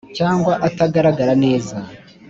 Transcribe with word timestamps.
cyangwa 0.17 0.53
atagaragara 0.67 1.33
neza 1.43 1.75